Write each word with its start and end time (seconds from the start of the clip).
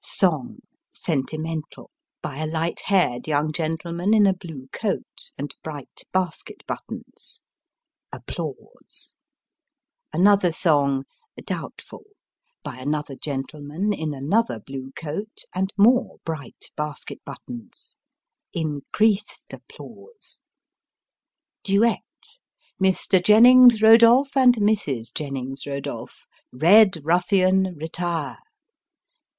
Song 0.03 0.61
sentimental 0.91 1.91
by 2.23 2.39
a 2.39 2.47
light 2.47 2.79
haired 2.85 3.27
young 3.27 3.51
gentleman 3.51 4.15
in 4.15 4.25
a 4.25 4.33
blue 4.33 4.67
coat, 4.73 5.29
and 5.37 5.53
bright 5.63 6.01
basket 6.11 6.65
buttons. 6.65 7.41
Another 10.11 10.51
song, 10.51 11.03
doubtful, 11.45 12.03
by 12.63 12.77
another 12.79 13.13
gentleman 13.15 13.93
in 13.93 14.11
another 14.15 14.59
blue 14.59 14.91
coat 14.95 15.43
and 15.53 15.71
more 15.77 16.17
bright 16.25 16.71
basket 16.75 17.19
buttons 17.23 17.95
[increased 18.53 19.53
applause]. 19.53 20.41
Duet, 21.63 21.99
Mr. 22.81 23.23
Jennings 23.23 23.83
Rodolph, 23.83 24.35
and 24.35 24.55
Mrs. 24.55 25.13
Jennings 25.13 25.67
Rodolph," 25.67 26.25
Red 26.51 27.05
Ruffian, 27.05 27.75
retire 27.75 28.39